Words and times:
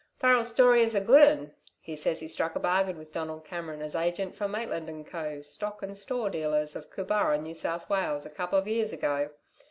Farrel's 0.17 0.49
story 0.49 0.81
is 0.81 0.95
a 0.95 0.99
good 1.01 1.21
'un. 1.37 1.53
He 1.79 1.95
says 1.95 2.19
he 2.21 2.27
struck 2.27 2.55
a 2.55 2.59
bargain 2.59 2.97
with 2.97 3.11
Donald 3.11 3.45
Cameron, 3.45 3.83
as 3.83 3.93
agent 3.93 4.33
for 4.33 4.47
Maitland 4.47 5.05
& 5.05 5.05
Co., 5.05 5.41
stock 5.41 5.83
and 5.83 5.95
store 5.95 6.31
dealers, 6.31 6.75
of 6.75 6.89
Cooburra, 6.89 7.39
New 7.39 7.53
South 7.53 7.87
Wales, 7.87 8.25
a 8.25 8.31
couple 8.31 8.57
of 8.57 8.67
years 8.67 8.91
ago. 8.93 9.29